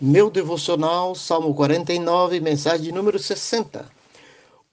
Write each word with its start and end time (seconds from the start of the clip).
Meu 0.00 0.30
devocional, 0.30 1.12
Salmo 1.16 1.52
49, 1.52 2.38
mensagem 2.38 2.92
número 2.92 3.18
60. 3.18 3.90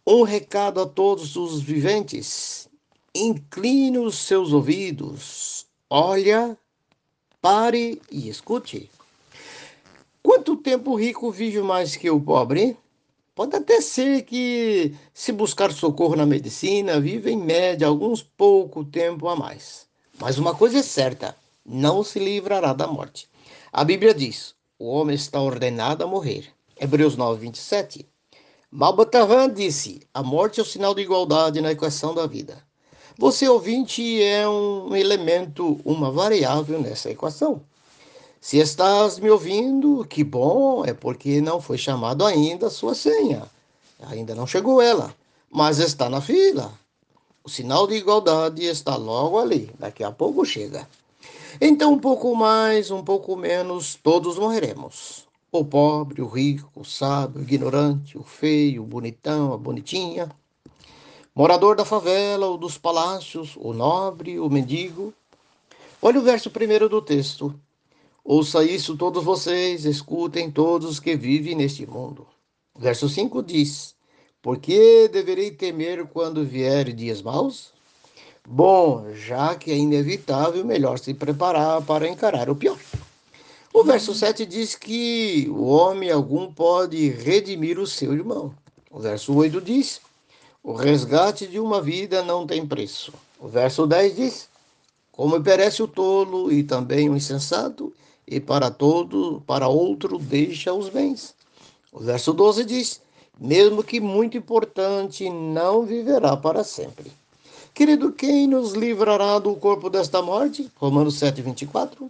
Um 0.05 0.21
recado 0.21 0.79
a 0.79 0.85
todos 0.85 1.35
os 1.35 1.59
viventes. 1.59 2.69
Incline 3.15 3.97
os 3.97 4.19
seus 4.19 4.53
ouvidos, 4.53 5.65
olha, 5.89 6.55
pare 7.41 7.99
e 8.11 8.29
escute. 8.29 8.87
Quanto 10.21 10.55
tempo 10.55 10.91
o 10.91 10.95
rico 10.95 11.31
vive 11.31 11.59
mais 11.59 11.95
que 11.95 12.07
o 12.07 12.21
pobre? 12.21 12.77
Pode 13.33 13.55
até 13.55 13.81
ser 13.81 14.21
que, 14.25 14.93
se 15.11 15.31
buscar 15.31 15.73
socorro 15.73 16.15
na 16.15 16.27
medicina, 16.27 16.99
vive 16.99 17.31
em 17.31 17.37
média 17.37 17.87
alguns 17.87 18.21
pouco 18.21 18.85
tempo 18.85 19.27
a 19.27 19.35
mais. 19.35 19.87
Mas 20.19 20.37
uma 20.37 20.53
coisa 20.53 20.77
é 20.77 20.83
certa: 20.83 21.35
não 21.65 22.03
se 22.03 22.19
livrará 22.19 22.73
da 22.73 22.85
morte. 22.85 23.27
A 23.73 23.83
Bíblia 23.83 24.13
diz: 24.13 24.54
o 24.77 24.87
homem 24.87 25.15
está 25.15 25.41
ordenado 25.41 26.03
a 26.03 26.07
morrer. 26.07 26.47
Hebreus 26.79 27.15
9, 27.15 27.39
27. 27.39 28.05
Malbatavan 28.69 29.49
disse: 29.53 30.01
A 30.13 30.21
morte 30.21 30.59
é 30.59 30.63
o 30.63 30.65
sinal 30.65 30.93
de 30.93 31.01
igualdade 31.01 31.61
na 31.61 31.71
equação 31.71 32.13
da 32.13 32.27
vida. 32.27 32.61
Você, 33.17 33.47
ouvinte, 33.47 34.21
é 34.21 34.47
um 34.47 34.93
elemento, 34.93 35.79
uma 35.85 36.11
variável 36.11 36.81
nessa 36.81 37.09
equação. 37.09 37.61
Se 38.41 38.57
estás 38.57 39.17
me 39.17 39.29
ouvindo, 39.29 40.05
que 40.05 40.23
bom, 40.23 40.83
é 40.83 40.93
porque 40.93 41.39
não 41.39 41.61
foi 41.61 41.77
chamado 41.77 42.25
ainda 42.25 42.67
a 42.67 42.69
sua 42.69 42.93
senha. 42.93 43.49
Ainda 44.07 44.35
não 44.35 44.45
chegou 44.45 44.81
ela, 44.81 45.15
mas 45.49 45.79
está 45.79 46.09
na 46.09 46.19
fila. 46.19 46.73
O 47.45 47.49
sinal 47.49 47.87
de 47.87 47.95
igualdade 47.95 48.65
está 48.65 48.97
logo 48.97 49.39
ali, 49.39 49.71
daqui 49.79 50.03
a 50.03 50.11
pouco 50.11 50.45
chega. 50.45 50.85
Então, 51.59 51.93
um 51.93 51.99
pouco 51.99 52.35
mais, 52.35 52.91
um 52.91 53.03
pouco 53.03 53.35
menos, 53.35 53.95
todos 53.95 54.37
morreremos. 54.37 55.25
O 55.51 55.63
pobre, 55.63 56.21
o 56.21 56.27
rico, 56.27 56.69
o 56.75 56.83
sábio, 56.83 57.39
o 57.39 57.43
ignorante, 57.43 58.17
o 58.17 58.23
feio, 58.23 58.83
o 58.83 58.85
bonitão, 58.85 59.53
a 59.53 59.57
bonitinha. 59.57 60.29
Morador 61.33 61.75
da 61.75 61.85
favela 61.85 62.47
ou 62.47 62.57
dos 62.57 62.77
palácios, 62.77 63.55
o 63.57 63.73
nobre, 63.73 64.39
o 64.39 64.49
mendigo. 64.49 65.13
Olha 66.01 66.19
o 66.19 66.23
verso 66.23 66.49
primeiro 66.49 66.89
do 66.89 67.01
texto. 67.01 67.53
Ouça 68.23 68.63
isso 68.63 68.97
todos 68.97 69.23
vocês, 69.23 69.85
escutem 69.85 70.49
todos 70.49 70.89
os 70.89 70.99
que 70.99 71.15
vivem 71.15 71.55
neste 71.55 71.85
mundo. 71.85 72.25
Verso 72.75 73.07
5 73.07 73.43
diz: 73.43 73.95
Por 74.41 74.57
que 74.57 75.07
deverei 75.07 75.51
temer 75.51 76.07
quando 76.07 76.43
vier 76.43 76.91
dias 76.91 77.21
maus? 77.21 77.74
Bom, 78.47 79.11
já 79.13 79.55
que 79.55 79.71
é 79.71 79.75
inevitável, 79.75 80.63
melhor 80.63 80.99
se 80.99 81.13
preparar 81.15 81.81
para 81.81 82.07
encarar 82.07 82.47
o 82.49 82.55
pior. 82.55 82.77
O 83.73 83.83
verso 83.83 84.13
7 84.13 84.45
diz 84.45 84.75
que 84.75 85.47
o 85.49 85.65
homem 85.65 86.11
algum 86.11 86.53
pode 86.53 87.09
redimir 87.09 87.79
o 87.79 87.87
seu 87.87 88.13
irmão. 88.13 88.53
O 88.91 88.99
verso 88.99 89.33
8 89.33 89.59
diz: 89.59 89.99
o 90.63 90.73
resgate 90.73 91.47
de 91.47 91.59
uma 91.59 91.81
vida 91.81 92.23
não 92.23 92.45
tem 92.45 92.65
preço. 92.65 93.13
O 93.39 93.47
verso 93.47 93.87
10 93.87 94.15
diz: 94.15 94.49
como 95.11 95.41
perece 95.41 95.81
o 95.81 95.87
tolo 95.87 96.51
e 96.51 96.61
também 96.61 97.09
o 97.09 97.15
insensato, 97.15 97.93
e 98.27 98.39
para 98.39 98.69
todo, 98.69 99.41
para 99.47 99.67
outro 99.67 100.17
deixa 100.19 100.73
os 100.73 100.89
bens. 100.89 101.33
O 101.91 101.99
verso 101.99 102.31
12 102.31 102.63
diz: 102.63 103.01
mesmo 103.39 103.83
que 103.83 103.99
muito 103.99 104.37
importante, 104.37 105.29
não 105.29 105.83
viverá 105.83 106.37
para 106.37 106.63
sempre. 106.63 107.11
Querido, 107.75 108.13
quem 108.13 108.47
nos 108.47 108.71
livrará 108.71 109.37
do 109.37 109.53
corpo 109.53 109.89
desta 109.89 110.21
morte? 110.21 110.71
Romanos 110.77 111.15
7, 111.15 111.41
24. 111.41 112.09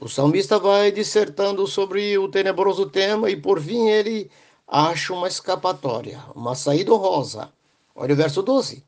O 0.00 0.08
salmista 0.08 0.58
vai 0.58 0.90
dissertando 0.90 1.66
sobre 1.66 2.16
o 2.16 2.28
tenebroso 2.28 2.88
tema 2.88 3.28
e, 3.28 3.36
por 3.36 3.60
fim, 3.60 3.88
ele 3.88 4.30
acha 4.66 5.12
uma 5.12 5.28
escapatória, 5.28 6.18
uma 6.34 6.54
saída 6.54 6.94
honrosa. 6.94 7.52
Olha 7.94 8.14
o 8.14 8.16
verso 8.16 8.42
12. 8.42 8.82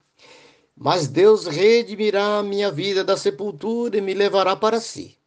Mas 0.75 1.09
Deus 1.09 1.45
redimirá 1.45 2.39
a 2.39 2.43
minha 2.43 2.71
vida 2.71 3.05
da 3.05 3.19
sepultura 3.19 3.99
e 3.99 4.01
me 4.01 4.15
levará 4.15 4.57
para 4.57 4.81
si. 4.81 5.19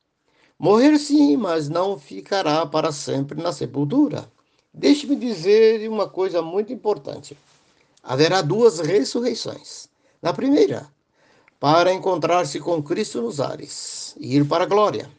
Morrer 0.58 0.98
sim, 0.98 1.38
mas 1.38 1.70
não 1.70 2.00
ficará 2.00 2.66
para 2.66 2.92
sempre 2.92 3.40
na 3.40 3.54
sepultura. 3.54 4.28
Deixe-me 4.74 5.16
dizer 5.16 5.88
uma 5.88 6.10
coisa 6.10 6.42
muito 6.42 6.74
importante. 6.74 7.38
Haverá 8.02 8.42
duas 8.42 8.80
ressurreições. 8.80 9.88
Na 10.22 10.34
primeira, 10.34 10.88
para 11.60 11.94
encontrar-se 11.94 12.60
com 12.60 12.82
Cristo 12.82 13.22
nos 13.22 13.40
ares 13.40 14.16
e 14.20 14.36
ir 14.36 14.48
para 14.48 14.64
a 14.64 14.68
glória. 14.68 15.10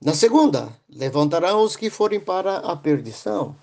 Na 0.00 0.14
segunda, 0.14 0.68
levantarão 0.88 1.62
os 1.62 1.76
que 1.76 1.90
forem 1.90 2.20
para 2.20 2.58
a 2.58 2.76
perdição. 2.76 3.56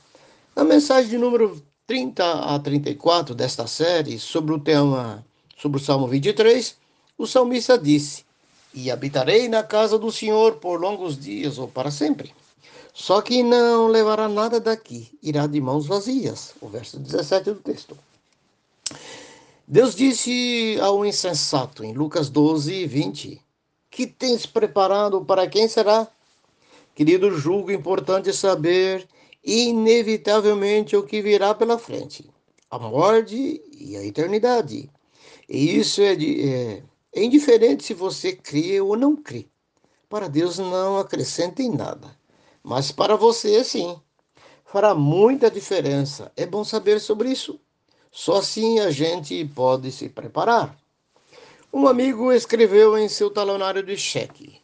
Na 0.55 0.63
mensagem 0.63 1.19
número 1.19 1.61
30 1.87 2.23
a 2.23 2.59
34 2.59 3.35
desta 3.35 3.67
série, 3.67 4.17
sobre 4.19 4.53
o 4.53 4.59
tema, 4.59 5.25
sobre 5.57 5.79
o 5.79 5.83
Salmo 5.83 6.07
23, 6.07 6.75
o 7.17 7.27
salmista 7.27 7.77
disse: 7.77 8.23
E 8.73 8.89
habitarei 8.89 9.47
na 9.47 9.63
casa 9.63 9.99
do 9.99 10.11
Senhor 10.11 10.55
por 10.55 10.79
longos 10.79 11.17
dias 11.19 11.57
ou 11.57 11.67
para 11.67 11.91
sempre. 11.91 12.33
Só 12.93 13.21
que 13.21 13.41
não 13.41 13.87
levará 13.87 14.27
nada 14.27 14.59
daqui, 14.59 15.17
irá 15.21 15.47
de 15.47 15.61
mãos 15.61 15.85
vazias. 15.85 16.53
O 16.61 16.67
verso 16.67 16.99
17 16.99 17.51
do 17.51 17.55
texto. 17.55 17.97
Deus 19.71 19.95
disse 19.95 20.77
ao 20.81 21.05
insensato, 21.05 21.81
em 21.81 21.93
Lucas 21.93 22.29
12, 22.29 22.85
20: 22.87 23.41
Que 23.89 24.05
tens 24.05 24.45
preparado 24.45 25.23
para 25.23 25.47
quem 25.47 25.65
será? 25.69 26.11
Querido, 26.93 27.31
julgo 27.37 27.71
importante 27.71 28.33
saber 28.33 29.07
inevitavelmente 29.41 30.93
o 30.97 31.03
que 31.03 31.21
virá 31.21 31.55
pela 31.55 31.79
frente: 31.79 32.29
a 32.69 32.77
morte 32.77 33.63
e 33.71 33.95
a 33.95 34.03
eternidade. 34.03 34.91
E 35.47 35.77
isso 35.77 36.01
é, 36.01 36.17
de, 36.17 36.49
é, 36.49 36.83
é 37.15 37.23
indiferente 37.23 37.85
se 37.85 37.93
você 37.93 38.33
crê 38.33 38.81
ou 38.81 38.97
não 38.97 39.15
crê. 39.15 39.47
Para 40.09 40.27
Deus 40.27 40.57
não 40.57 40.97
acrescenta 40.97 41.63
em 41.63 41.71
nada, 41.71 42.13
mas 42.61 42.91
para 42.91 43.15
você 43.15 43.63
sim. 43.63 43.97
Fará 44.65 44.93
muita 44.93 45.49
diferença. 45.49 46.29
É 46.35 46.45
bom 46.45 46.65
saber 46.65 46.99
sobre 46.99 47.31
isso. 47.31 47.57
Só 48.11 48.39
assim 48.39 48.79
a 48.79 48.91
gente 48.91 49.45
pode 49.45 49.89
se 49.89 50.09
preparar. 50.09 50.77
Um 51.71 51.87
amigo 51.87 52.33
escreveu 52.33 52.97
em 52.97 53.07
seu 53.07 53.29
talonário 53.29 53.81
de 53.81 53.95
cheque: 53.95 54.59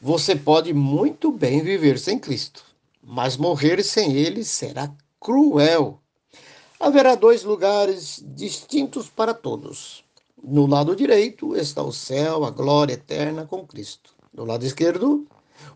Você 0.00 0.36
pode 0.36 0.72
muito 0.72 1.32
bem 1.32 1.60
viver 1.60 1.98
sem 1.98 2.16
Cristo, 2.16 2.64
mas 3.02 3.36
morrer 3.36 3.82
sem 3.82 4.12
Ele 4.12 4.44
será 4.44 4.94
cruel. 5.18 5.98
Haverá 6.78 7.16
dois 7.16 7.42
lugares 7.42 8.22
distintos 8.24 9.08
para 9.08 9.34
todos. 9.34 10.04
No 10.40 10.66
lado 10.66 10.94
direito 10.94 11.56
está 11.56 11.82
o 11.82 11.92
céu, 11.92 12.44
a 12.44 12.50
glória 12.50 12.92
eterna 12.92 13.44
com 13.44 13.66
Cristo. 13.66 14.14
Do 14.32 14.44
lado 14.44 14.64
esquerdo, 14.64 15.26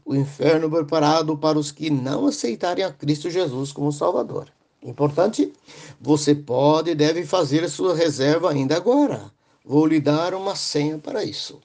o 0.05 0.15
inferno 0.15 0.71
preparado 0.71 1.37
para 1.37 1.59
os 1.59 1.73
que 1.73 1.91
não 1.91 2.27
aceitarem 2.27 2.85
a 2.85 2.93
Cristo 2.93 3.29
Jesus 3.29 3.73
como 3.73 3.91
Salvador. 3.91 4.53
Importante, 4.83 5.53
você 6.01 6.35
pode 6.35 6.91
e 6.91 6.95
deve 6.95 7.27
fazer 7.27 7.69
sua 7.69 7.95
reserva 7.95 8.51
ainda 8.51 8.77
agora. 8.77 9.31
Vou 9.65 9.87
lhe 9.87 10.01
dar 10.01 10.35
uma 10.35 10.55
senha 10.55 10.99
para 10.99 11.25
isso. 11.25 11.61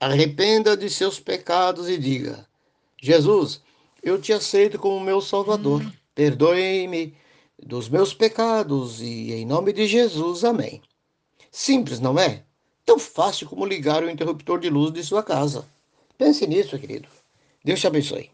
Arrependa 0.00 0.76
de 0.76 0.88
seus 0.88 1.18
pecados 1.18 1.88
e 1.88 1.98
diga: 1.98 2.46
Jesus, 3.00 3.60
eu 4.02 4.20
te 4.20 4.32
aceito 4.32 4.78
como 4.78 5.00
meu 5.00 5.20
Salvador. 5.20 5.82
Hum. 5.82 5.92
Perdoe-me 6.14 7.14
dos 7.60 7.88
meus 7.88 8.14
pecados 8.14 9.00
e 9.00 9.32
em 9.32 9.46
nome 9.46 9.72
de 9.72 9.86
Jesus, 9.86 10.44
amém. 10.44 10.80
Simples, 11.50 12.00
não 12.00 12.18
é? 12.18 12.44
Tão 12.84 12.98
fácil 12.98 13.48
como 13.48 13.66
ligar 13.66 14.02
o 14.02 14.10
interruptor 14.10 14.60
de 14.60 14.70
luz 14.70 14.92
de 14.92 15.02
sua 15.02 15.22
casa. 15.22 15.66
Pense 16.16 16.46
nisso, 16.46 16.78
querido. 16.78 17.08
Deus 17.64 17.80
te 17.80 17.86
abençoe. 17.86 18.30